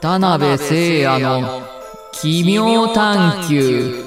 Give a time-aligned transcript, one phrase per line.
[0.00, 1.60] 田辺聖也の
[2.10, 4.02] 奇妙探求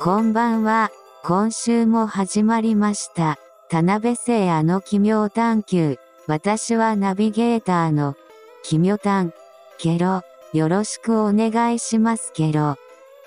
[0.00, 0.90] こんばんは。
[1.22, 3.38] 今週も始まりました。
[3.68, 5.96] 田辺聖也の奇妙探求。
[6.26, 8.16] 私はナビゲーターの
[8.64, 9.32] 奇妙探。
[9.78, 10.22] ケロ。
[10.52, 12.74] よろしくお願いしますケロ。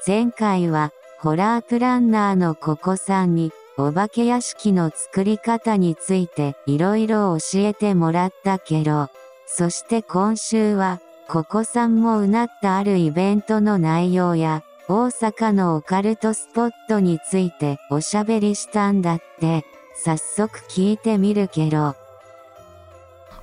[0.06, 9.10] 前回はホラープランナーのココさんにお化け屋敷の作り方についていろいろ教えてもらったケロ。
[9.54, 19.66] そして今週はココさんもうなったあるイベントの内容や大阪のオカルトスポットについておしゃべりしたんだって、
[20.04, 21.96] 早速聞いてみるけど。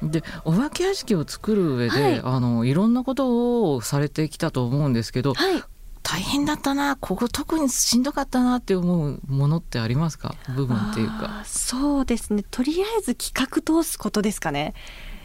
[0.02, 5.62] でお化け屋敷を作る上で、はいあのいろんなことをされてきたと思うんですけどはい。
[6.02, 10.34] 大変だったなここ特にしんどかったなって思うものってありますか？
[10.56, 11.42] 部分っていうか。
[11.44, 12.44] そうですね。
[12.50, 14.72] とりあえず企画通すことですかね。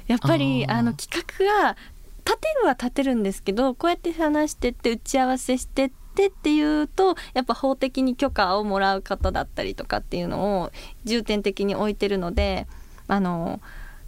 [0.08, 1.78] やっぱりあの企画が
[2.26, 10.72] 立てるは立てるんですけど、こうやって話してって打ち合わせしてってっていうとやっぱ法的に許可をもらう方だったりとかっていうのを
[11.04, 12.68] 重点的に置いてるので、
[13.08, 13.60] あの。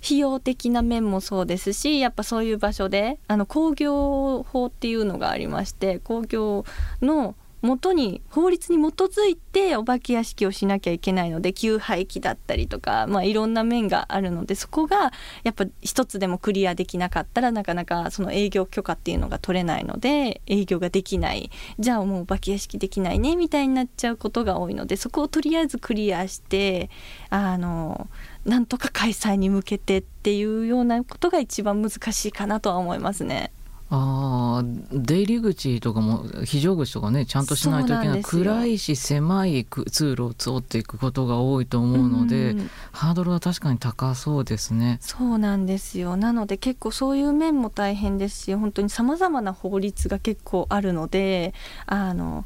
[0.06, 6.64] 費用的な面もそうですしやっぱそういう場所であの工業法っていうのがありまして工業
[7.02, 7.34] の
[7.66, 15.12] 元に法律に基づいてお化け屋敷をしなきゃいけないので給排気だったりとか、まあ、いろんな面があるのでそこが
[15.44, 26.90] やっぱ一つでもクリアできなかったらなかなかその営業許可っていうのが取れないので営業ができないじゃあもうお化け屋敷できないねみたいになっちゃうことが多いのでそこをとりあえずクリアして
[27.30, 28.08] あの
[28.46, 33.52] なんとか開催に向けてっていうようなことが一番難しいかなとは思いますね。
[33.90, 38.24] あー出入り口とかも非常口とかねちゃんとしないといけない。
[38.24, 44.98] 暗いし狭いく通路を通っていくことが多いと思うので、うんハードルは確かに高そうですね。
[45.02, 46.16] そうなんですよ。
[46.18, 51.54] なので結構そういう面も大変ですし本当にさまざまな法律が結構あるので
[51.86, 52.46] あの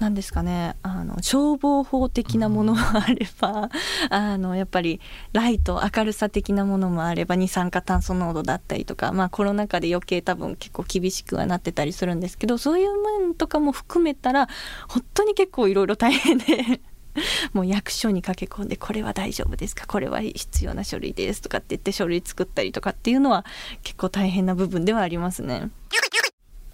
[0.00, 3.70] なんですかねあの消防法的なものもあれば、
[4.10, 5.00] あのやっぱり
[5.32, 12.90] ライト明るさ的なものもあれば二酸化炭素濃度だったりとか、まあ、コロナ禍で余計多分結構厳しくはなってたりするんですけどそういう
[13.20, 14.48] 面とかも含めたら
[14.88, 16.80] 本当に結構いろいろ大変で。
[17.54, 19.86] もう役所に駆け込んでこれは大丈夫ですか？
[19.86, 23.46] これは必要な書類ですとかって言って書類作ったりとかっていうのは
[23.82, 25.70] 結構大変な部分ではありますね。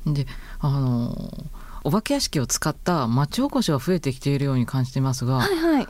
[0.04, 0.26] で
[0.58, 1.14] あの
[1.84, 5.88] お化け屋敷を使った町おこしは増えてきているように感じていますが、はいはい。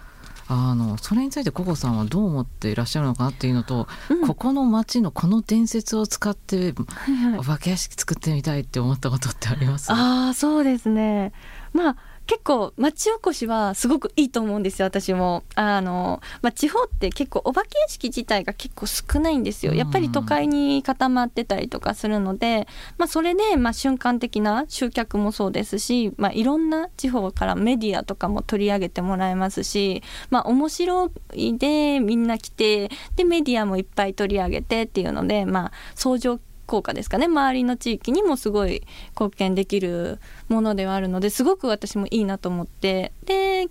[0.48, 4.26] あのそれについてココさんはどう思っていらっしゃるのかなっていうのと、うん。
[4.26, 7.38] ここの町のこの伝説を使ってはいはい。
[7.38, 9.90] お化け屋敷作ってみたいって思ったことってあります？
[9.92, 11.32] ああそうですね。
[11.72, 11.96] まあ
[12.26, 15.42] 結構町おこしはすごくいいと思うんですよ私も。
[15.54, 19.74] あの、まあ、地方って結構お化け屋敷自体が結構少ないんですよ。
[19.74, 22.68] やっぱり都会に固まってたりとかするので、
[22.98, 37.26] まあ、それでまあ瞬間的な集客もそうですし、まあ、いろんな地方からメディアとかも取り上げてもらえますし、まあ、面白いでみんな来てでメディアもいっぱい取り上げてっていうので、まあ、相乗効果ですかね。
[37.26, 40.18] 周りの地域にもすごい貢献できる
[40.48, 43.12] ものではあるのですごく私もいいなと思って。
[43.24, 43.68] で、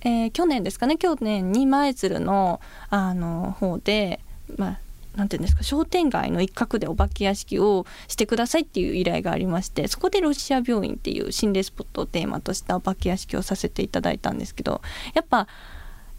[0.00, 0.96] えー去年ですかね。
[0.96, 4.20] 去年に舞鶴のあの方で
[4.56, 4.78] まあ
[5.16, 14.82] なんていうんですか商店街の一角でお化け屋敷をしてくださいっていう依頼がありましてそこでロシア病院っていう心霊スポットをテーマとしたお化け屋敷をさせていただいたんですけど
[15.14, 15.46] やっぱ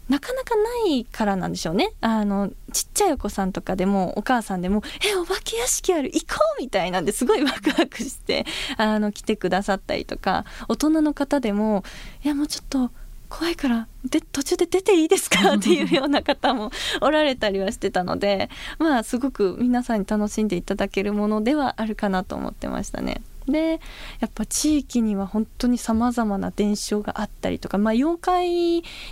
[0.08, 0.62] なかなかな
[0.94, 8.46] いからなんでしょうねあのちっちゃいお子さんとかでもお母さんでも「えお化け屋敷ある行こう!」みたいなんですごいワクワクして
[8.76, 11.82] あの来てくださったりとか大人の方でも
[12.24, 12.90] 「いやもうちょっと
[13.28, 15.54] 怖いからで途中で出ていいですか?
[15.56, 23.22] 」っていうような方もおられたりはしてたのでまあすごく皆さんに楽しんでいただけるものではあるかなと思ってましたね。
[23.46, 23.80] で
[24.20, 28.48] やっぱ地域には本当にさまざまな伝承があったりとか、まあ、妖怪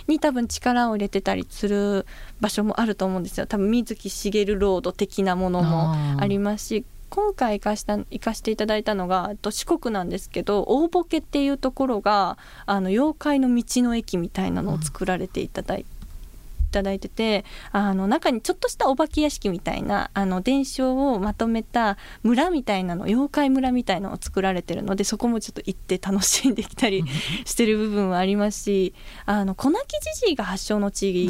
[0.07, 2.05] に多分力を入れてたりする
[2.41, 3.45] 場所もあると思うんですよ。
[3.45, 15.85] 多分水木しげるロード的なものもありますし今回行かした行かしていただいたのがえっと四国なんですけど大ボケっていうところがあの妖怪の道の駅みたいなのを作られていただいい
[16.75, 27.05] ただいててあの中にちょっとしたお化け屋敷みたいなあの伝承をまとめた村みたいなの妖怪村みたいなのを作られてるのでそこもちょっと行って楽しんできたり
[27.45, 28.93] してる部分はありますし
[29.25, 31.29] あの小泣きじじいが発祥の地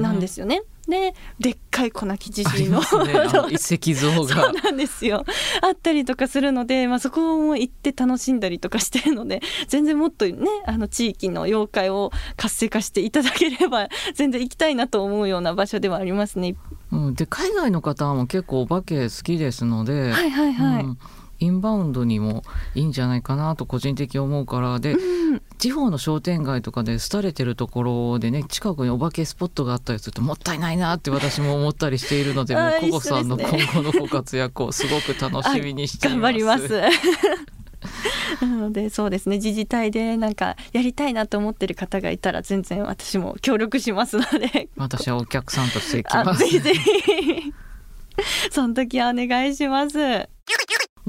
[0.00, 0.62] なんですよね。
[0.88, 2.86] ででっかい小泣きじありじいのね。
[3.12, 5.24] あの 石像そうがなんですよ。
[5.60, 10.34] あったりとかするので、まあ、そこも行って楽しんだりとかしてるので全然もっとね
[10.66, 16.56] あの地域の妖怪を活性化していただければ全然行きたいなと思うような場所ではありますね。
[16.90, 20.98] うん、で海外の方も結構お化け好きですので、はいはいはい、うん
[21.40, 22.42] インバウンドにも
[22.74, 25.18] いいんじゃないかなと個人的に思うからで、うん
[25.58, 36.20] 地方の商店街とかで廃れてるところでね近くにお化けスポットがあったりするともったいないなって私も思ったりしているのでもうココさんの今後のご活躍をすごく楽しみにしています。
[36.20, 36.82] 頑張ります。
[38.40, 46.48] なのでそうですね自治体でなんかやりたいなと思ってる方がいたら全然私も協力しますので私はお客さんとして行きあますぜ。
[46.48, 47.52] ひぜひ
[48.50, 49.98] その時はお願いします。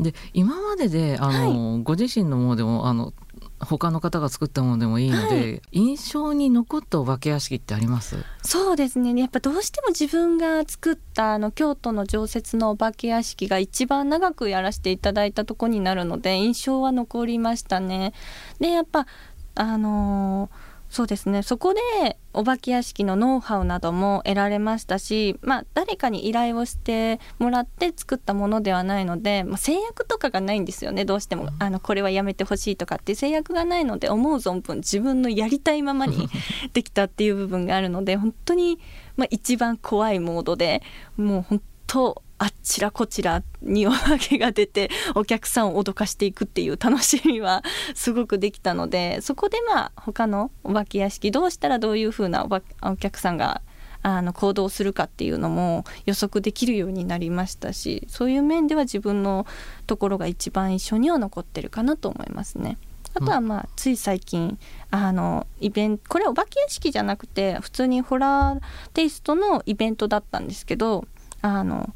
[0.01, 3.13] で今までであの、ご自身のものでもあの
[3.59, 8.15] 他の方が作ったものでもいいので、印象に残ったお化け屋敷ってあります？
[8.41, 9.19] そうですね。
[9.19, 18.13] やっぱどうしても自分が作ったあの京都の常設のお化け屋敷が一番長くやらせていただいたとこになるので印象は残りましたね。
[18.61, 19.07] でやっぱ
[19.55, 21.43] あのーそうですね。
[21.43, 31.05] そこでお化け屋敷のノウハウなども得られましたし、まあ、誰かに依頼をしてもらって作ったものではないので、まあ、制約とかがないんですよね。
[31.05, 31.49] どうしても。
[31.59, 36.27] あのこれはやめてほしいとかって制約がないので思う存分自分のやりたいままに
[36.73, 38.79] できたっていう部分があるので本当に、
[39.15, 40.81] まあ、一番怖いモードで
[41.17, 47.63] もう本当あっちらこちらにお化けが出てお客さんを脅かしていくっていう楽しみは
[47.93, 52.47] すごくできたので そこでまあ他のお化け屋敷どうしたらどういう風な
[52.81, 53.61] お客さんが
[54.01, 59.45] あの行動するかっていうのも予測できるようになりましたしそういう面では自分の
[59.85, 62.77] ところが一番印象には残ってるかなと思いますね。
[63.15, 64.57] あとはまあつい最近
[64.91, 68.61] あのイベントこれお化け屋敷じゃなくて普通にホラー
[68.93, 71.05] テイストのイベントだったんですけど
[71.41, 71.93] あの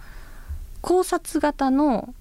[0.83, 2.13] 考察型の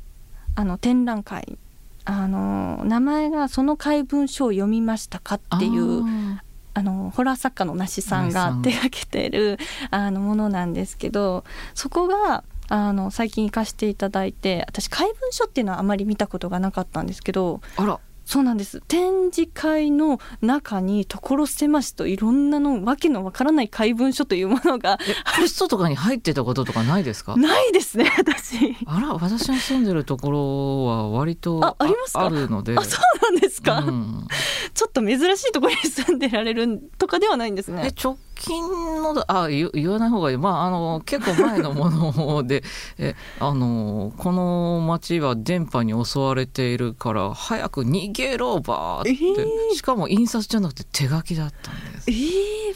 [0.54, 1.58] あの展覧会。
[2.04, 6.42] あの名前が「その怪文書を読みましたか?」っていうあ
[6.74, 9.56] あのホラー作家のなしさんが手掛けてる
[9.92, 11.44] あのものなんですけど
[11.74, 18.80] そこがあの最近行かせていただいて私怪文書っていうのはあまり見たことがなかったんですけどーあらそうなんです。
[18.88, 27.36] 展示会の中に所狭しといろんなのわけのわからない怪文書というものがえポストとかに入ってたこととかないですか？
[27.36, 28.76] ないですね 私。
[28.86, 32.26] あら私の住んでるところは割とあありますか？
[32.26, 32.76] あるので。
[32.78, 34.26] あそうなんですか、うん。
[34.74, 37.92] ちょっと珍しいところに住んでられるとかではないんですね。
[37.96, 38.02] え。
[38.02, 42.64] 直近のだあ言言わない方がいいまああの結構前のもので
[42.98, 52.14] えあのこの町は電波に襲われているから早く逃げろばーって、えーしかも印刷じゃなくて手書きだったんです、えー、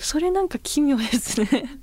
[0.00, 1.80] それなんか奇妙ですね。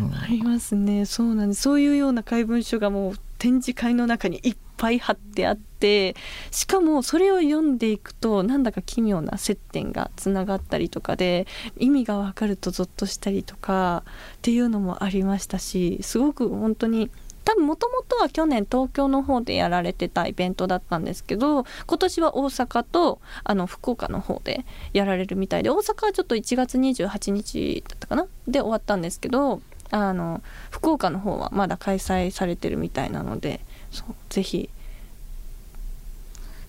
[0.00, 1.04] うんありますね。
[1.04, 1.62] そうなんです。
[1.62, 6.16] そういうような怪文書がもう展示会の中にいっぱい貼ってあって、
[6.50, 11.46] しかもそれを読んでいくとなんだか奇妙な接点がつながったりとかで
[11.76, 17.10] 意味がわかるとゾッとしたりとかっていうのもありましたし、すごく本当に。
[17.44, 28.26] 多分もともとは去年東京の方でやられてたイベントだったんですけど今年は大阪とあの福岡の方でやられるみたいで大阪はちょっと1月28日だったかな？
[28.46, 33.60] で終わったんですけどあの福岡の方はまだ開催されてるみたいなので
[33.90, 34.68] そうぜひ。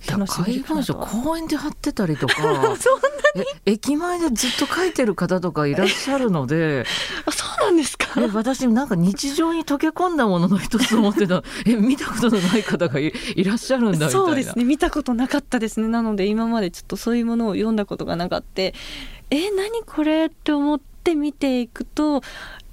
[0.07, 2.33] 楽しめ怪るかなとは文書公園で貼ってたりとか。
[3.65, 6.85] 駅前でずっと書いてる方とかいらっしゃるので。
[7.27, 8.07] あそうなんですか？
[8.21, 11.43] え私なんか日常に溶け込んだものの一つと思ってた。
[11.65, 14.11] え見たことのない方がいいらっしゃるんだみたいな。
[14.11, 15.87] そうですね見たことなかったですね。
[15.89, 18.61] なので今までちょっとそういうものを読んだことがなかった。
[18.61, 18.73] え
[19.31, 22.23] 何これって思って見ていくと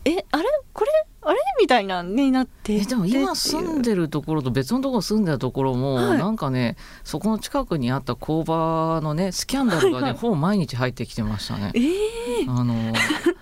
[0.04, 0.44] えあれ？
[0.72, 0.90] これ？
[1.28, 6.18] あれみたいなになってでも今住んでるところと別のところ住んでるところも、はい。
[6.18, 10.12] なんかねそこの近くにあった工場のねスキャンダルがね、はいはい。
[10.14, 11.72] ほぼ毎日入ってきてましたね。
[11.74, 11.80] え。
[11.80, 12.48] ー。
[12.48, 12.92] あの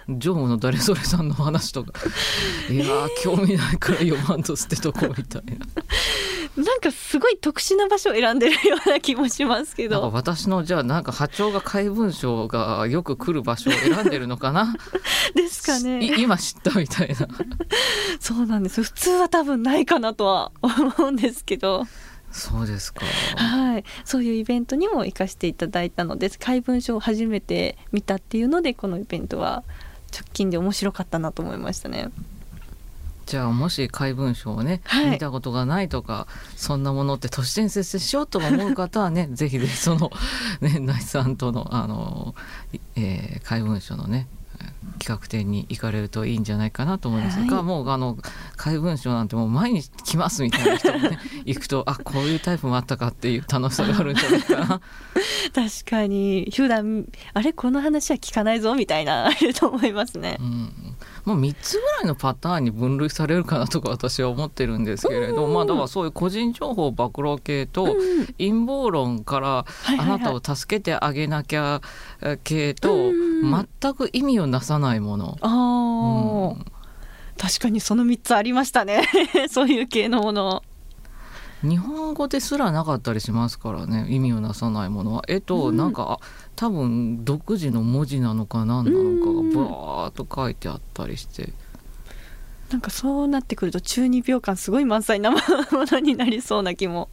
[0.08, 1.92] 常務の誰それさんの話とか。
[2.70, 5.66] いやー興味ないから読まんと捨てとこうみたいな
[6.56, 14.74] なんかすごい特殊な場所を選んでるような気もしますけなんかど私のじゃあなんか波長が怪文書がよく来る場所を選んでるのかな？
[15.34, 16.04] ですかね。
[16.04, 17.26] い今知ったみたいな。
[18.20, 18.82] そうなんです。
[18.82, 21.86] 普通は多分ないかなとは思うんですけど。
[22.30, 23.04] そうですか。
[23.36, 23.84] はい。
[24.04, 29.62] そういうイベントにも行かせていただいたので怪文書を初めて見たっていうのでこのイベントは
[30.12, 32.10] 直近で面白かったなと思いましたね
[33.26, 35.10] じゃあもし怪文書をね、はい。
[35.10, 36.26] 見たことがないとか
[36.56, 40.10] そんなものって都市伝説しようと思う方はね ぜひぜひその
[40.60, 42.34] ねナイさんとのあの、
[42.72, 44.26] いえー怪文書のね
[44.98, 47.44] 企画展に行かれるといいんじゃないかなと思います。
[47.44, 47.64] が、はい。
[47.64, 48.16] もうあの
[48.56, 54.80] 怪文書なんてもう毎日来ますみたいな人もね 行くとあこういうタイプもあったかっていう楽しさがあるんじゃないかな。
[55.54, 56.50] 確かに。
[56.54, 60.36] 普段あれこの話は聞かないぞみたいなあると思いますね。
[60.40, 60.83] うん
[61.24, 69.64] まあ、3つぐらいのパターンに分類されるかなとか私は思ってるんですけれど、まあだからそういう個人情報暴露系とうん陰謀論から
[69.98, 71.80] あなたを助けてあげなきゃ
[72.44, 75.38] 系とうん全く意味をなさないもの。
[75.42, 76.64] うん。
[77.36, 79.02] 確かにその3つありましたね。
[79.50, 80.62] そういう系のもの。
[81.62, 85.24] 日本語ですらなかったりしますからね意味をなさないものは。
[85.28, 85.76] 絵とうん。
[85.76, 91.52] なんか、あ多分独自の文字なのか何なのかがブワーっと書いてあったりして
[92.70, 95.38] なんかそうなってくると中二病感すごい満載なも
[95.72, 97.08] のになりそうな気も。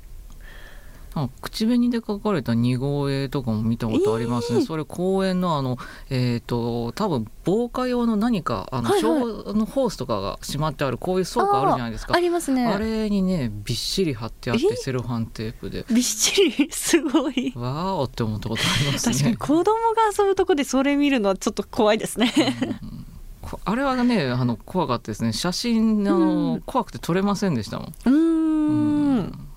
[1.14, 4.66] あ口紅で書かれた似顔絵とかも見たことありますね、えー。
[4.66, 5.78] それ公園のあの
[6.10, 9.54] えっ、と多分防火用の何かあの、はいはい。
[9.54, 12.14] のホースとかがしまってあるこういう倉庫あるじゃないですか。
[12.16, 12.66] ありますね。
[12.66, 14.76] あれにねびっしり貼ってあってえ？
[14.78, 15.86] セロハンテープで。
[15.90, 16.70] びっしり？
[16.72, 17.52] すごい。
[17.58, 19.14] わーおって思ったことありますね。
[19.14, 19.74] 確かに子供が
[20.18, 22.32] 遊ぶとこでそれ見るのはちょっと怖いですね。
[23.42, 25.34] こあれはねあの怖かったですね。
[25.34, 26.62] 写真あの、うん。
[26.62, 27.88] 怖くて撮れませんでしたもん。
[27.88, 28.14] うーん。
[28.14, 29.48] うん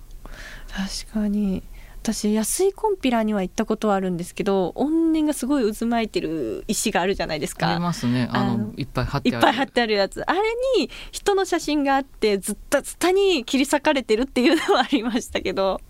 [0.75, 1.63] 確かに。
[2.03, 7.79] 私安いコンピラには行ったことはあるんですけど怨念がすごい渦巻いてる石があるじゃないですありか。
[7.79, 8.29] ますね。
[8.31, 9.37] あのいっぱい貼ってある。
[9.37, 10.21] いっぱい貼ってあるやつ。
[10.21, 10.39] あれ
[10.77, 15.81] に人の写真があってずったずたに切り裂かれてるっていうのはありましたけど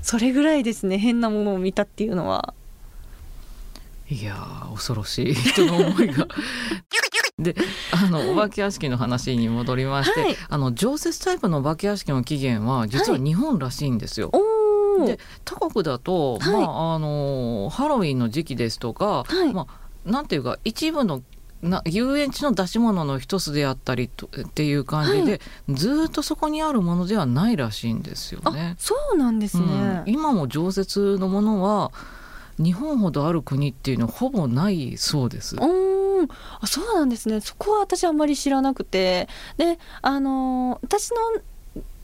[0.00, 2.54] それぐらいですね変なものを見たっていうのは。
[4.08, 5.34] いやー恐ろしい。
[5.34, 6.26] 人の思いが。
[7.42, 7.56] で
[7.92, 10.36] あのお化け屋敷の話に戻りまして、はい。
[10.48, 14.30] あの常設タイプのお化け屋敷の起源は実は日本らしいんですよ。
[14.32, 16.52] おおで他国だと、はい。
[16.52, 19.52] まああのハロウィンの時期ですとか、はい。
[19.52, 21.22] まあなんていうか一部の
[21.62, 28.74] な遊園地の出し物の一つであったりとっていう感じで、ずーっとそこにあるものではないらしいんですよあね。
[28.78, 30.02] そうなんですね、うん。
[30.06, 31.92] 今も常設のものは
[32.58, 35.56] 日本ほどある国っていうのはほぼないそうです。
[36.22, 36.36] うーん。
[36.60, 37.40] あそうなんですね。
[37.40, 39.28] そこは私あんまり知らなくて。
[39.56, 41.42] であのー私の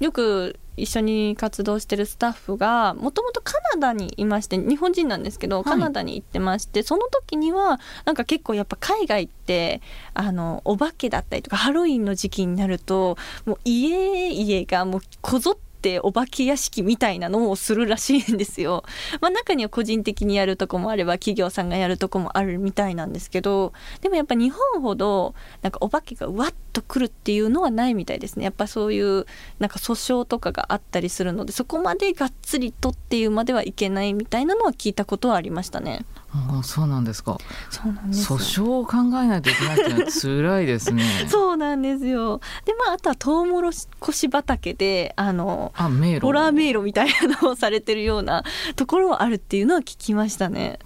[0.00, 5.64] よく一緒に活動してるスタッフがもともとカナダにいまして日本人なんですけど、い。
[5.64, 9.82] カナダに行ってましてその時にはなんか結構やっぱ海外って
[10.14, 15.67] あのお化けだったりとかハロウィンの時期になるともう家々がもうこぞって
[16.02, 18.84] お化け屋敷みたいなのをするらしいんですよ。
[19.20, 29.26] まあ、中には個人的にやるとこもあれば企業さんがやるとこもあるみたいなんですけどでもやっぱ日本ほどなんかお化けがわっと来るっていうのはないみたいですねやっぱそういう
[29.58, 36.04] なんか訴訟とかがあったりするのでそこまでがっつりとっていうまではいけないみたいなのは聞いたことはありましたね。
[36.30, 37.38] ああそうなんですか。
[37.70, 41.04] そうなんです訴訟を考えないといけないっていうのは辛いですね。
[41.28, 46.20] そうなんですよでまああとはトウモロコシ畑であのあ迷路。
[46.20, 48.44] ホラー迷路みたいなのをされてるような
[48.76, 50.78] ところはあるっていうのは聞きましたね。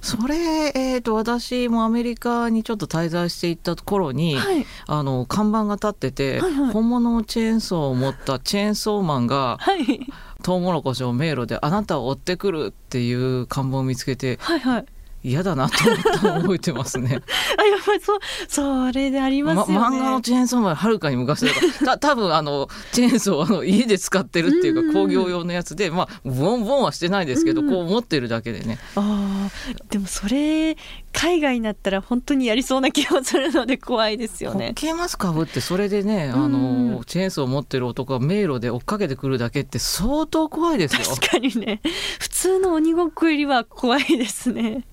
[0.00, 10.06] それ、えー、と私もアメリカにちょっと滞在していった頃に、はい、あの看板が立ってて、はいはい本物のチェーンソーを持ったチェーンソーマンがはい、
[10.40, 14.86] トウモロコシを迷路であなたを追ってくるっていう看板を見つけてはいはい。
[15.22, 15.76] 嫌だなと
[16.22, 17.20] 覚えてますね。
[17.58, 19.80] あやっぱりそうそれでありますよね。
[19.80, 30.76] ま、漫画のチェーンソーマンよりはるかに昔だから た多分あのチェーンソーはあの家で使ってるっていうか工業用のやつでまあボンボンはしてないですけど、うんこう持ってるだけでねあーでもそれ
[31.12, 34.72] 海外になったら本当にやりそうな気がするので怖いですよホッね。
[34.74, 41.00] ケーマスクかぶってそれでね、うんあのチェーンソーを持ってる男が迷路で追っかけてくるだけって相当怖いですよ。
[41.16, 41.80] 確かにね
[42.18, 44.84] 普通の鬼ごっこよりは怖いですね。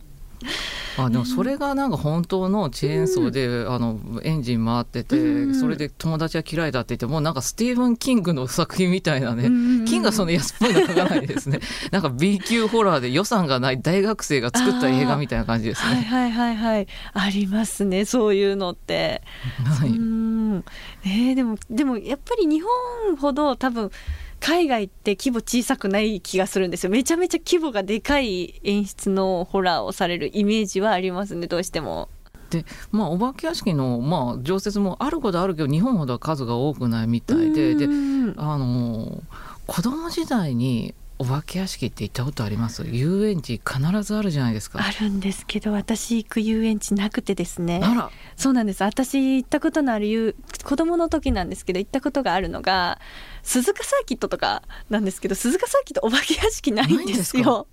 [0.97, 5.55] あでもそれがなんか本当のチェーンソーで、あのエンジン回ってて、うん。
[5.55, 11.59] それで友達が嫌いだって言ってもうなんかスティーブン・キングの作品みたいなね、うんキングはその安っぽいの書かないですね。
[11.91, 15.95] なんか B 級ホラーで予算がない大学生が作った映画みたいな感じですね。
[15.95, 16.87] はいはいはいはい。
[17.13, 19.21] ありますねそういうのって。
[19.63, 19.89] はい。
[19.89, 20.63] うん。
[21.05, 23.91] えーでもでもやっぱり日本ほど多分
[24.39, 26.89] 海外って規模小さくない気がするんですよ。
[26.89, 32.09] めちゃめちゃ規模がでかい演出のホラーをされるイメージはありますねどうしても。
[32.49, 37.75] でまあお化け屋敷の、まあ、常設もあることあるけど日本ほどは数が多くないみたいで。
[37.75, 38.35] でうん。
[38.37, 39.21] あの
[39.65, 42.83] 子供時代にお化け屋敷って行ったことあります？
[42.87, 44.79] 遊園地必ずあるじゃないですか。
[44.79, 47.79] あるんですけど私行く遊園地なくてですね。
[47.83, 48.11] あら。
[48.35, 48.83] そうなんです。
[48.83, 52.99] 私行ったことのある遊子供の時なんですけど行ったことがあるのが
[53.43, 57.67] 鈴鹿サーキットとかなんですけど鈴鹿サーキットお化け屋敷ないんですよ。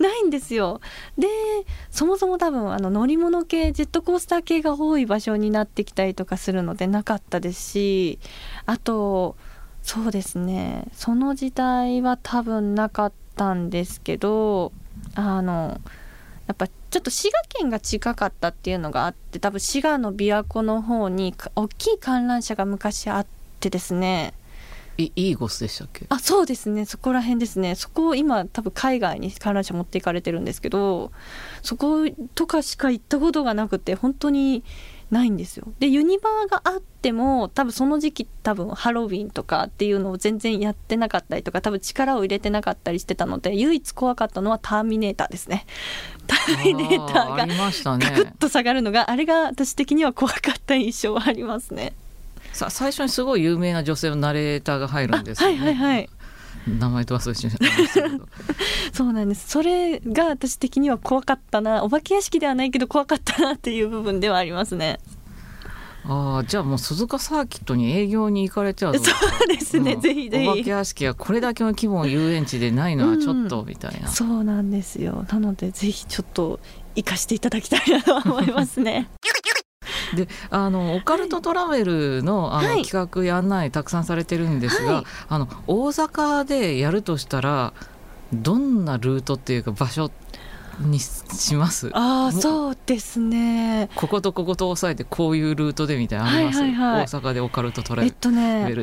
[0.00, 0.82] ないんです よ。
[1.16, 1.26] で
[1.90, 8.18] そもそも多分あの乗り物系ジェットコースター系が多い場所になってきたりとかするのでなかったですし
[8.66, 9.36] あと
[9.86, 10.84] そうですね。
[10.92, 14.72] その時代は多分なかったんですけど
[15.14, 15.80] あの
[16.48, 23.26] やっぱちょっと滋賀県が近かったっていうのがあって多分滋賀の琵琶湖の方に大きい観覧車が昔あっ
[23.60, 24.34] てですね。
[24.98, 26.06] イーゴスでしたっけ？
[26.08, 26.84] あそうですね。
[26.84, 27.74] そこら辺ですね。
[27.74, 31.12] そこを今多分海外に観覧車持っていかれてるんですけど
[31.62, 34.64] そことかしか行ったことがなくて本当に
[35.10, 35.68] ないんですよ。
[35.78, 45.66] でユニバーがあっても多分その時期多分ハロウィンとかっていうのを全然やってなかったりとか多分力を入れてなかったりしてたので唯一怖かったのはターミネーターですね。
[46.26, 47.46] ターミネーターが
[47.98, 51.92] ガクッと下がるのがあれが私的には怖かった印象はありますね。
[52.52, 55.58] さ最初にすごい有名な女性のナレーターが入るんですよね。
[55.58, 56.08] はいはいはい
[56.66, 58.28] 名前と忘れちゃいましたけど。
[58.92, 59.48] そうなんです。
[59.48, 61.84] それが私的には怖かったな。
[61.84, 64.98] お化け屋敷ではないけど怖かったなっていう部分ではありますね。
[66.08, 69.10] ああじゃあもう鈴鹿サーキットに営業に行かれちゃうそ
[69.44, 70.48] うですね、うん、ぜひぜひ。
[70.48, 75.26] お化け屋敷はこれだけの規模の遊園地でないのはちょっとみたいな、うん、そうなんですよ。
[75.28, 76.60] なのでぜひちょっと
[76.94, 79.08] 行かしていただきたいなと思いますね
[80.14, 87.72] であのオカルトトラベルのあの、はい、企画やんないたくさんされてるんですが、はい、あの大阪でやるとしたら
[88.32, 90.10] どんなルートっていうか場所
[90.80, 91.90] にします？
[91.94, 93.88] あそうですね。
[93.94, 98.14] こことここと押さえてこういうルートでみたいなあります、はいはいはい、大阪でオカルトトラベル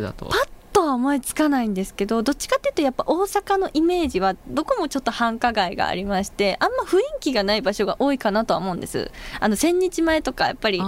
[0.01, 0.25] だと。
[0.25, 0.49] えっとね、パッ
[0.83, 9.09] とは思いつかないんですけどどっちかっていうとやっぱ大阪のイメージはどこもちょっと繁華街がありましてあんま雰囲気がない場所が多いかなとは思うんです。
[9.39, 10.81] あの千日前とかやっぱり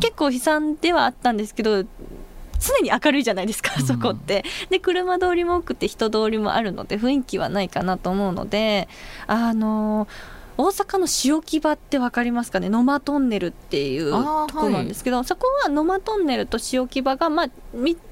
[0.00, 1.88] 結構悲惨ではあったんですけど常
[2.82, 4.44] に明るいじゃないですか、そこって。
[4.70, 8.88] で車通りも多くて人通りもあるので雰囲気はないかなと思うので
[9.26, 10.08] あのー
[10.60, 12.68] 大阪の塩木場って分かりますかね？
[12.68, 17.48] 野間トンネルっていうところなんですけど、はい、そこは野間トンネルと塩木場が、まあ、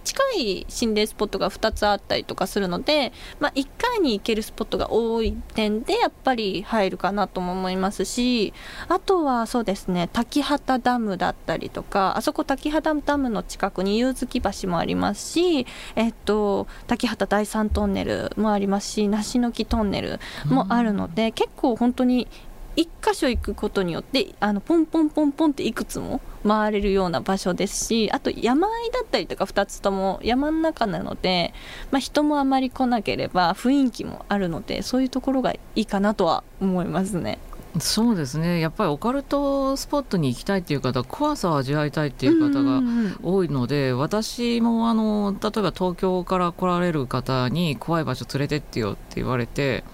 [0.04, 8.54] 近い心霊スポットが2つあったりとかするので、まあ、1回に行けるスポットが多い点でやっぱり入るかなとも思いますし
[8.88, 22.28] あとはそうですね滝畑ダムだったりとかあそこ滝畑ダムの近くに夕月橋もありますし、えっと、滝畑第三トンネルもありますし梨の木トンネルもあるので、結構本当に
[22.76, 31.52] 1箇所行くことによってあのポンポンポンポンっていくつも回れるような場所ですしあと山あいだったりとか2つとも山の中なので、
[31.90, 37.38] まあ、人もあまり来なければ雰囲気もあるのでそういうところがいいかなとは思いますね。
[37.78, 38.58] そうですね。
[38.58, 42.80] やっぱりオカルトスポットに行きたいっていう方怖さを味わいたいっていう方が
[43.22, 49.84] 多いので、私もあの例えば東京から来られる方に怖い場所連れてってよって言われて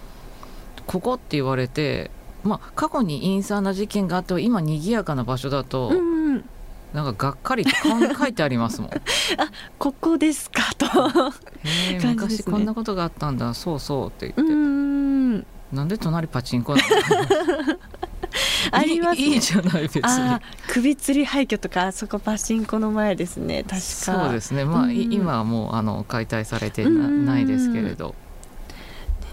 [0.87, 2.13] ここって言われて
[2.45, 6.12] まあ、過去に陰惨な事件があって今賑やかな場所だと、うん、
[6.93, 7.73] なんかがっかりって
[8.15, 8.91] 書いてありますもん。
[8.93, 9.01] あ
[9.79, 10.87] ここですかと。
[11.65, 13.55] えー、昔こんなことがあったんだ。
[13.55, 17.79] そうそうって言ってうんなんで隣パチンコなの？
[18.73, 20.03] あります、ね、いいじゃない別に。
[20.69, 23.63] 首吊り廃墟とかあそこパチンコの前ですね。
[23.63, 23.79] 確か。
[23.79, 24.65] そうですね。
[24.65, 28.15] まあ、今はもうあの解体されてないですけれど。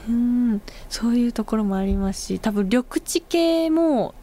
[0.07, 0.61] うん。
[0.89, 4.15] そういうところもありますし多分緑地系も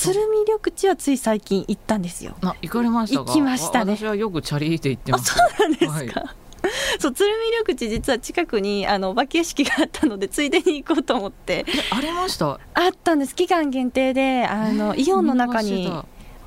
[0.00, 2.36] 鶴見緑地はつい最近行ったんですよ。
[2.42, 3.96] あ行かれました行きましたね。
[3.96, 5.34] 私はよくチャリで行ってます。
[5.34, 6.20] そうなんですか？
[6.20, 6.28] はい
[6.98, 12.48] そう鶴見緑地実は近くにあのお化け屋敷があったので ついでに行こうと思ってありました？
[12.74, 15.88] あったんです期間限定であのイオンの中に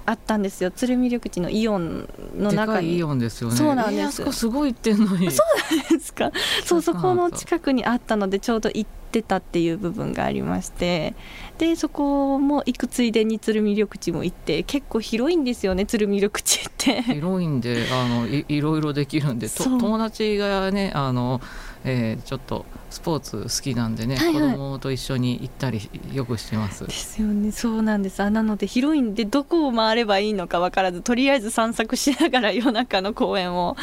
[0.06, 0.72] あったんですよ。
[0.72, 2.98] 鶴見緑地のイオンの中に。
[2.98, 3.56] イオンですよね。
[3.56, 5.32] そうなんです、えー、すごい行ってんのに。
[5.32, 6.32] そうなんですか。
[6.66, 11.14] そうそこの近くにあったのでちょうど行ってたっていう部分がありまして。
[11.58, 17.04] でそこも行くついでに鶴見緑地も行って結構広いんですよね鶴見緑地って。
[17.04, 21.40] 広いんであのい いろいろできるんで友達がねあの、
[21.84, 26.86] えー、ちょっとスポーツ好きなんでね、はいはい、子供と一緒に行ったりよくしてます。
[26.86, 27.52] ですよね。
[27.52, 28.22] そうなんです。
[28.22, 33.76] あなので広いんでどこを回ればいいのか分からずとりあえず散策しながら夜中の公園を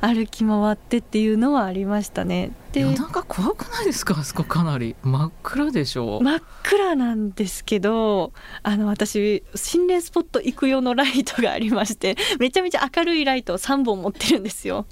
[0.00, 2.52] 歩き回ってっていうのはありましたね。
[2.74, 4.18] 夜中怖くないですか？
[4.18, 4.96] あそこかなり。
[5.02, 6.18] 真っ暗でしょ。
[6.18, 14.86] う真っ暗なんですけどあの私心霊スポット行く用のライトがありましてめちゃめちゃ明るいライトを3本持ってるんですよ。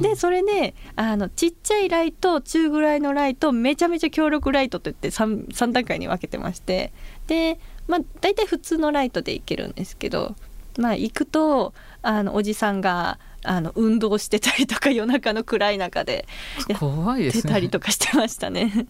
[0.00, 6.92] でそれであのちっちゃいライト中ぐらいのライトめちゃめちゃ強力ライトといって 3, 3段階に分けてまして
[7.28, 10.34] でまあ大体普通のライトで行けるんですけど
[10.78, 11.72] まあ行くと
[12.02, 16.26] あのおじさんがあの運動してたりとか夜中の暗い中で
[16.78, 18.86] 怖いです、ね、たりとかしてましたね。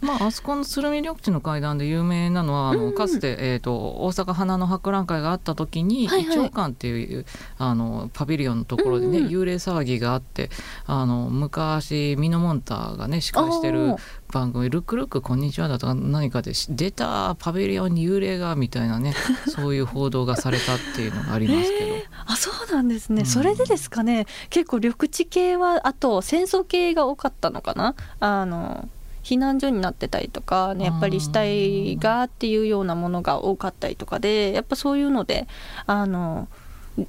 [0.00, 7.24] まあ、あそこの鶴見緑地の階段で有名なのはあの、かつて、えーと、大阪花の博覧会があった時に、はいはい、館っていう
[7.58, 10.50] あのパビリオンのところでね、うんうん、幽霊騒ぎがあって
[10.86, 13.96] あの昔ミノモンタがね司会してる
[14.32, 19.14] 番組「ルックルックこんにちは」だとか何かで出たパビリオンに幽霊がみたいなね
[19.48, 21.84] そういう報道がされたっていうのがありますけど。
[21.86, 24.26] えー、あそうなんですね、うん、それでですかね。
[24.50, 27.94] 結構緑地系はあと戦争系が多かったのかな？
[28.20, 28.88] あの
[29.24, 35.48] 避難所になってたりとか、ね、やっぱり死体がっていうようなものが多かったりとかでやっぱそういうので
[35.86, 36.46] あの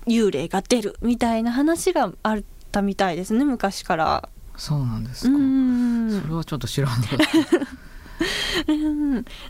[0.08, 4.30] 幽霊が出るみたいな話があったみたいですね昔から。
[4.58, 5.36] そうなんですか。
[6.22, 7.04] それはちょっと知らなかっ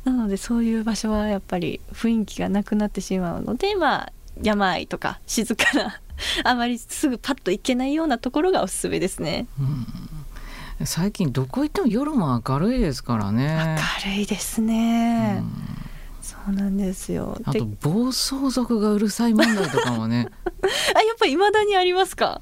[0.04, 0.10] た。
[0.10, 6.02] なのでそういう場所はやっぱり雰囲気がなくなってしまうのでまあ山とか静かな
[6.44, 9.46] あまりすぐパッと行けないようなところがおすすめですね。
[9.60, 10.15] うん
[10.84, 13.78] 最近どこ行っても夜も明るいですからね。
[14.06, 15.52] 明るいですね、うん、
[16.22, 17.40] そうなんですよ。
[17.46, 20.28] あと暴走族がうるさい問題とかもね。
[20.94, 22.42] あやっぱり未だにありますか？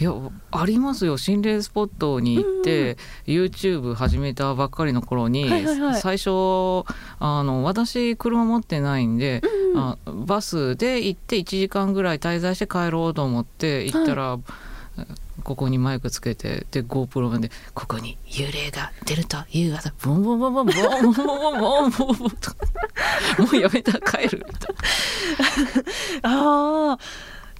[0.00, 0.12] いや
[0.50, 1.16] ありますよ。
[1.16, 2.98] 心霊スポットに行って、
[3.28, 6.30] うん、YouTube 始めたばっかりの頃に、はいはいはい、最初
[7.20, 9.40] あの私車持ってないんで、
[9.74, 14.40] うん、あバスで行って1時間ぐらい滞在して帰ろうと思って行ったら、はい
[15.42, 24.74] ここにマイクつけてで GoPro までここに幽霊が出ると言う技ボンボンボンボンボンボンボンボンボンボンもうやめた帰るみたい
[26.22, 26.30] な
[26.92, 26.98] ああ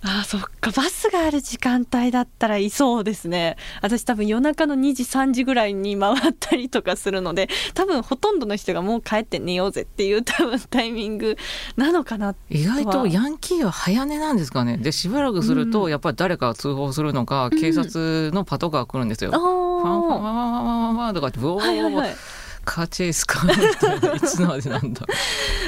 [0.05, 0.73] あそっか。
[0.73, 3.57] バスがある時間帯だったらいそうですね。
[3.83, 11.37] 私多分夜中の2時3時ぐらいに回ったりとかするので多分ほとんどの人がもう帰って寝ようぜっていう多分タイミング
[11.77, 14.77] なのかな意外とヤンキーは早寝なんですかね。
[14.77, 19.31] でしばらくするとやっぱり誰かが通報するのか、うん、警察のパトカーが来るんですよ。
[19.33, 23.42] うん、ファンファンファンファンファンファンとかってブオー、はいはいはいカーチェイスか。
[24.16, 25.07] いつまでなんだ。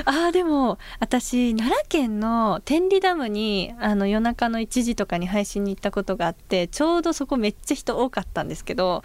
[0.04, 9.02] あでも私奈良県の天理ダムにあの夜中の1時とかに配信に行ったことがあってちょうどそこめっちゃ人多かったんですけど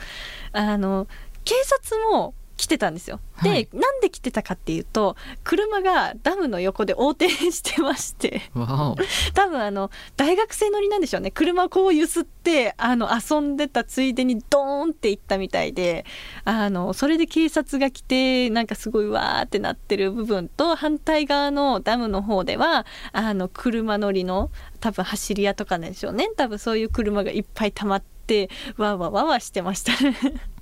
[0.52, 1.08] あの
[1.46, 3.22] 警察も来てたんですよ。
[3.42, 8.42] で、はい、なんで来てたかっていうと車がダムの横で横転してまして。
[9.34, 11.32] 多分あの大学生乗りなんでしょうね。
[11.32, 16.06] 車をこう揺すってあの遊んでたついでにドーンって行ったみたいで
[16.44, 26.30] あのそれで警察が来てなんかすごいわーってなってる部分と反対側のダムの方ではあの車乗りの多分走り屋とかなんでしょうね。
[26.36, 30.18] 多分そういう車がいっぱい溜まってわーわーわーわーしてましたね。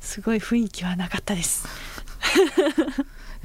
[0.00, 1.66] すごい雰囲気はなかったです。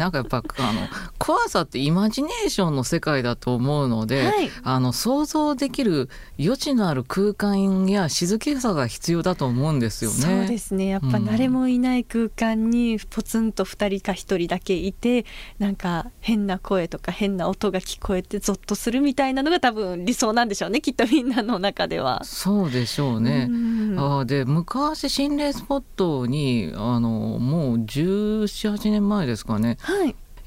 [0.02, 0.88] なんかやっぱあの
[1.20, 6.10] 怖さってイマジネーションの世界だと思うので、はい、あの想像できる
[6.40, 10.18] 余地のある空間や静けさが必要だと思うんですよね。
[10.18, 15.28] そうですねやっぱ誰もいない空間にポツンと2人か1人だけいて
[15.60, 22.24] なんか変な声とか変な音が聞こえてゾッとするみたいなのが多分理想なんでしょうねきっとみんなの中では。
[22.24, 23.48] そうでしょうね。
[23.52, 29.91] うあで昔心霊スポットにあのもう1718年前ですかねはい、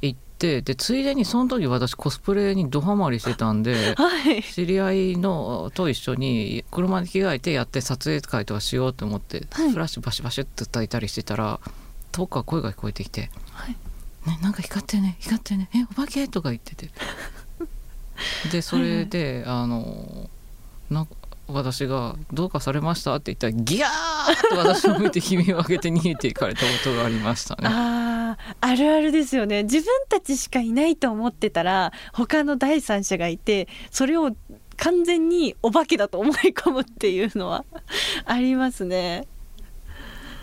[0.02, 11.60] 行ってでついでにその時私コスプレにドハマりしてたんで、はい、知り合いのと一緒に車に着替えてやって撮影会とかしようと思って、はい、フラッシュバシバシって焚いたりしてたら
[12.12, 13.76] 遠くから声が聞こえてきて「はい、
[14.28, 16.90] ね、なんか光ってね光ってねえお化け?」とか言ってて。
[18.52, 20.30] でそれで、はいはい、あの
[20.88, 21.06] な
[21.48, 23.88] 私が「どうかされました?」って言ったらギャー
[24.50, 27.68] と私を見て悲鳴を上げて逃げていかれたことがありましたね。
[27.70, 34.34] ああるあるですよね自分たちしかいないと思ってたら他の第三者がいてそれを
[34.76, 37.64] 完全にお化けだと思い込むっていうのは
[38.24, 39.26] ありますね。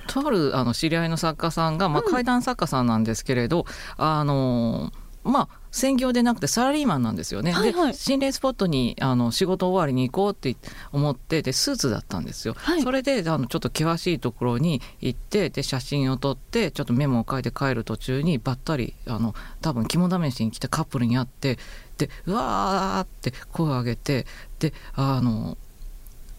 [0.08, 3.66] とあるあの知り合いの作家さんが、まあ、怪談作家さんなんですけれど、
[3.98, 4.92] うん、あの
[5.24, 7.52] まあ専業でなくてサラリーマンなんですよね。
[7.52, 10.56] はいはい、で心霊スポットにあの仕事終わりに行こうって
[10.92, 12.56] 思ってでスーツだったんですよ。
[12.58, 21.58] はい、それであのちょっと険しいところに行ってで写真を撮ってちょっとメモを書いて帰る途中にばったりあの多分肝試しに来たカップルに会って
[21.98, 24.26] でうわーって声を上げて
[24.60, 25.58] であの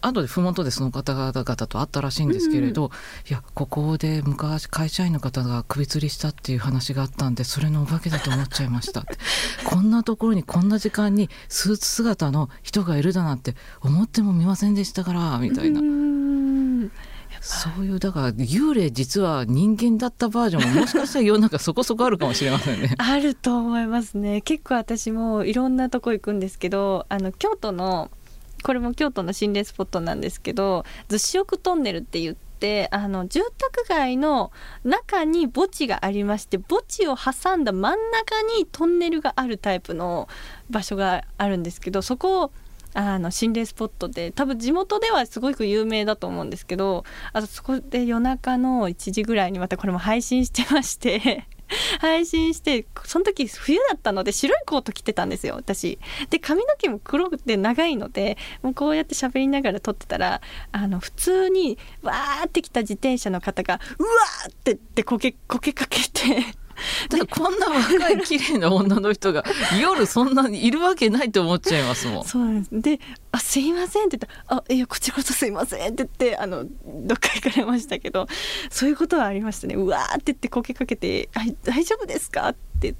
[0.03, 9.05] 後で麓でその方々と会ったらしいんですけれど、うん、いやここで昔会社員の方が首吊りしたっていう話があったんでそれのお化けだと思っちゃいました
[9.65, 15.81] こんなところにこんな時間にスーツ姿の人がいるだなんて思ってもみませんでしたからみたいな。
[17.41, 22.95] そういうだから幽霊実は人間だったバージョンももしかしたら世の中そこそこあるかもしれませんね。
[22.99, 24.41] あると思いますね。
[24.41, 28.09] 結構私もいろんなとこ行くんですけど、あの京都の
[28.63, 32.53] これも京都の心霊スポットなんですけど逗子奥トンネルって言って
[32.87, 34.51] っあの住宅街の
[34.85, 40.29] 中に墓地がありまして墓地を挟んだ真ん中にトンネルがあるタイプの
[40.69, 42.51] 場所があるんですけどそこを
[42.95, 51.47] あの心霊スポットで多分地元ではすごく有名だと思うんですけどあとそこで夜中の1時ぐらいにまたこれも配信してまして
[51.99, 55.99] 配信してその時冬だったので白いコート着てたんですよ私。
[56.29, 66.55] で髪の毛も黒くて長いのでもうこうやって喋りながら撮ってたらあの普通にわーって来た自転車の方がうわーってってこけこけかけて
[67.09, 69.43] ただこんな若い綺麗な女の人が
[69.81, 72.25] 夜そんなにいるわけないと思っちゃいますもん。
[72.25, 72.99] そうなんですで
[73.31, 78.27] 「あすいません」って言ったら「あいやこちらこそすいません」って言ってあのどっか行かれましたけど
[78.69, 82.95] そういうことはありましたねうわーって言ってこけかけて「あ大丈夫ですか?」って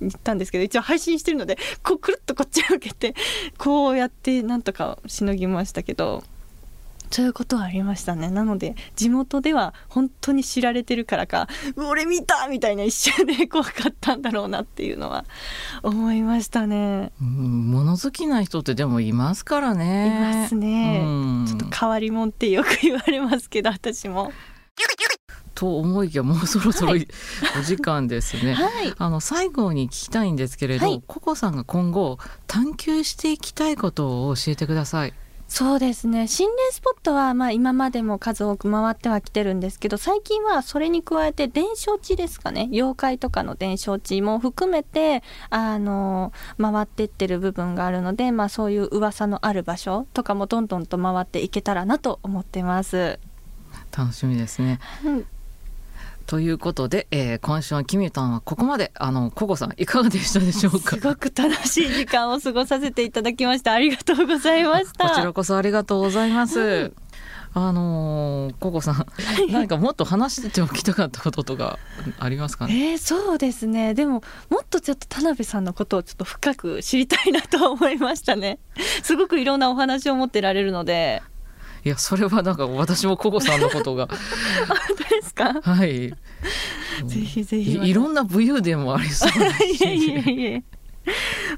[0.00, 3.14] 言ったんですけど一応配信してるのでこうくるっとこっちを受けて
[3.56, 6.22] こうやってなんとかしのぎましたけど。
[7.10, 15.24] そういうことはありましたねなので地元では本当に知られてるからか「俺見た!」みたいな一瞬で 怖かったんだろうなっていうのは
[15.82, 17.12] 思いましたね。
[17.20, 20.06] うん物好きな人ってでもいますからね。
[20.06, 20.10] い
[20.42, 24.32] ますねうんちょっと変わり者ってよく言われますけど私も。
[25.54, 27.08] と思いきやもうそろそろはい
[27.58, 28.54] お時間ですね。
[28.54, 35.14] はいあの最後に聞きたいんですけれど、はいココさんが今後探求していきたいことを教えてください。
[35.48, 53.18] そうですね心霊スポットはまあ今までも数多く回ってはきてるんですけど最近はそれに加えて伝承地ですかね妖怪とかの伝承地も含めてあの回ってってる部分があるので、まあ、そういう噂のある場所とかもどんどんと回っていけたらなと思ってます。
[53.96, 54.78] 楽しみですね。
[55.04, 55.26] うん
[56.28, 60.96] ということで、えー今週のキミュタンはここまであのココさんいかがでしたでしょうか？
[60.96, 63.72] すごく楽しい時間を過ごさせていただきました。
[63.72, 65.08] ありがとうございました。
[65.08, 66.92] こちらこそありがとうございます。
[67.54, 69.06] あのーココさん
[69.50, 71.78] 何かもっと話しておきたかったこととか
[72.18, 72.90] ありますかね？
[72.90, 78.58] えー、そうですねでももっとちょっと田辺さんのことをちょっと深く知りたいなと思いましたね
[79.02, 81.22] すごくいろんなお話を持ってられるので
[81.88, 84.08] いやそれはなんか私もココさんのことが。
[84.68, 85.60] 本当ですか？
[85.62, 86.10] はい。
[87.06, 87.72] ぜひぜひ。
[87.78, 90.62] いいろんな武勇伝もありそういえいえいえ。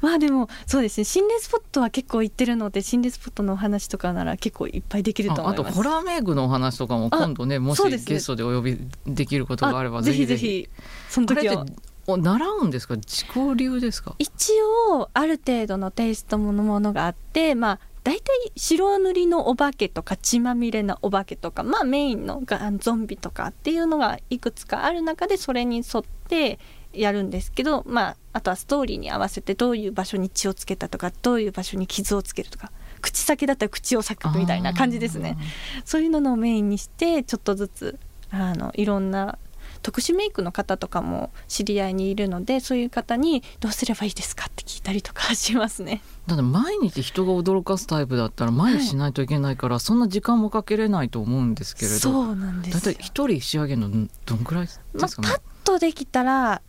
[0.00, 1.04] まあでもそうですね。
[1.04, 5.76] 心霊スポットは結構行ってるので心霊スポットのお話とかなら結構いっぱいできるとああと思います。
[5.76, 10.26] ホラーメイクのお話とかも今度ねもしゲストでお呼びできることがあればあぜぜひ。
[10.26, 10.68] ぜひ
[11.08, 11.66] そのあれって時は
[12.06, 12.94] お習うんですか？
[12.94, 14.14] 自己流ですか？
[14.20, 14.52] 一
[14.92, 26.58] 応ある程度のテイストのものがあってまあ大体白塗りのお化けとか血まみれのお化けとかまあメインのがゾンビとかっていうのがいくつかある中でそれに沿って
[26.92, 35.36] やるんですけどまああとはストーリーに合わせてどういう場所に血をつけたとかどういう場所に傷をつけるとか口先だったら口を裂くみたいな感じですね。
[35.84, 37.98] そういうのをメインにしてちょっとずつ
[38.30, 39.38] あのいろんな
[39.82, 46.02] 特殊メイクの方とかも知り合いにいるのでそういう方に「どうすればいいですか?」って聞いたりとかしますね。
[46.26, 54.66] だって毎日人が驚かすタイプだったら毎日しないといけないから、そんな時間もかけれないと思うんですけれどそうなんですよだいたい一人仕上げるのどんくらい？
[54.66, 56.62] ですまあ、かね、パッとできたら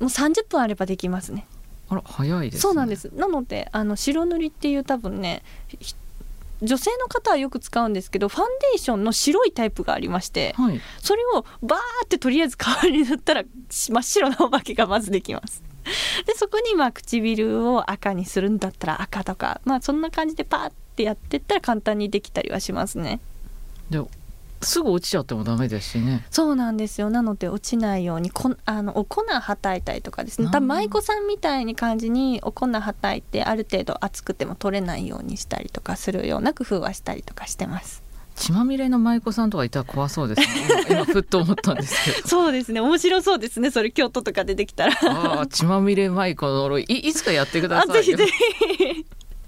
[0.00, 1.46] もう30分あればできますね。
[1.88, 5.42] あら早いですねそうなんですなのであの白塗りっていう多分ね
[5.78, 5.94] ひ
[6.62, 15.62] 女性の方はよく使うんですけどファンデーションの白いタイプがありましてはいそれをバーってとりあえず顔に塗ったらし真っ白なお化けがまずできます。
[16.26, 23.20] でそこにまあ唇を赤にするんだったら赤とかまあそんな感じでパーってやってったら簡単にできたりはしますね。
[23.90, 24.00] で
[24.62, 26.24] すぐ落ちちゃってもダメですしね。
[26.30, 27.10] そうなんですよ。
[27.10, 30.46] なので落ちないようにこんあのお粉はたいたりとかですね。
[30.46, 38.02] あー多分舞妓さんみたいに感じにお粉はたいてある程度熱くても取れないようにしたりとかするような工夫はしたりとかしてます。
[38.36, 40.46] 血まみれの舞妓さんとかいたら怖そうですね。
[40.90, 42.28] 今 今ふっと思ったんですけど。
[42.28, 42.80] そうですね。
[42.80, 43.70] 面白そうですね。
[43.70, 44.92] それ京都とか出てきたら。
[45.04, 48.04] ああ血まみれ舞妓の呪いいいつかやってください。
[48.04, 49.06] ぜひぜひ。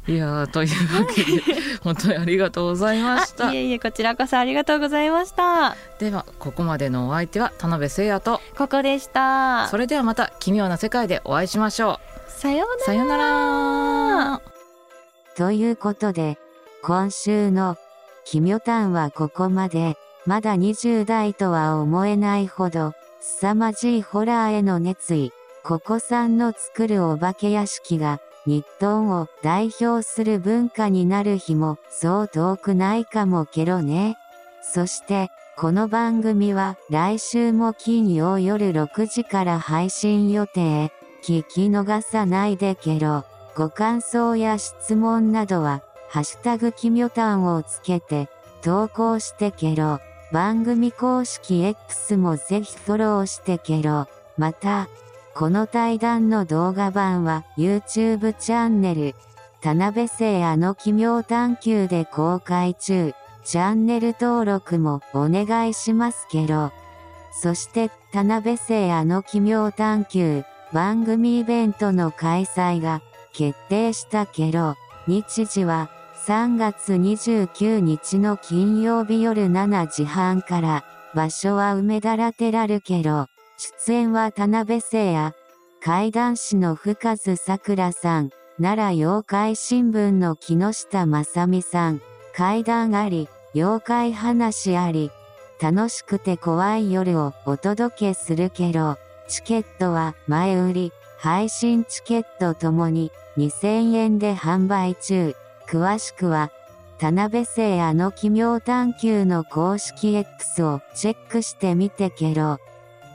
[0.08, 1.42] いやーというわけで
[1.84, 5.76] 本当にありがとうございましたあいえいえこちらこそありがとうございました。
[5.98, 9.68] ではここまでのお相手は田辺誠也とここでした。
[9.68, 12.76] それではまた奇妙な世界でお会いしましょさようなら。
[12.76, 14.42] うさようなら
[15.36, 16.38] ということで、
[16.82, 17.76] 今週の
[18.24, 34.16] キミョタンはここまで、まだ20代とは思えないほど、凄まじいホラーへの熱意、ここさんの作るお化け屋敷が、日本を代表する文化になる日も、そう遠くないかもけろね。
[34.62, 40.92] そして、この番組は来週も金曜夜6時から配信予定。
[41.22, 43.24] 聞き逃さないでけろ。
[43.56, 48.28] ご感想や質問などは、ハッシュタグキミョタンをつけて、
[48.62, 49.98] 投稿してけろ。
[50.30, 54.06] 番組公式 X もぜひフォローしてけろ。
[54.36, 54.88] また、
[55.38, 59.14] この対談の動画版は YouTube チャンネル、
[59.60, 63.12] 田辺聖あの奇妙探求で公開中。
[63.44, 66.72] チャンネル登録もお願いしますけど。
[67.30, 73.00] そして田辺聖あの奇妙探求番組イベントの開催が
[73.32, 74.74] 決定したけど、
[75.06, 75.88] 日時は
[76.26, 83.28] 3月29日の金曜日夜7時半から、場所は梅田ラテラルけど、
[83.60, 85.34] 出演は田辺聖也、
[85.82, 88.30] 怪談師の深津桜さん、
[88.62, 92.00] 奈良妖怪新聞の木下正美さん、
[92.36, 95.10] 怪談あり、妖怪話あり、
[95.60, 105.34] 楽しくて怖い夜をお届けするけど、チケットは前売り、配信チケットともに2000円で販売中。
[105.66, 106.52] 詳しくは、
[106.98, 112.60] 田辺聖あの奇妙探求の公式 X をチェックしてみてけろ。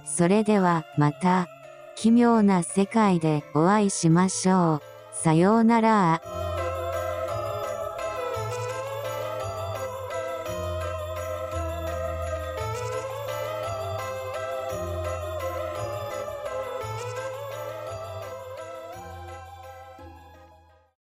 [0.06, 1.48] それではまた、
[1.96, 4.82] 奇妙な世界でお会いしましょう。
[5.14, 6.22] さようなら